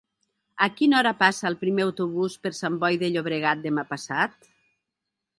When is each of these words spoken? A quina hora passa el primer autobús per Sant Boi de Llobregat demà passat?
A 0.65 0.67
quina 0.77 0.95
hora 0.99 1.09
passa 1.17 1.45
el 1.49 1.57
primer 1.63 1.83
autobús 1.87 2.37
per 2.45 2.51
Sant 2.59 2.79
Boi 2.83 2.97
de 3.03 3.09
Llobregat 3.11 3.61
demà 3.67 3.83
passat? 3.91 4.49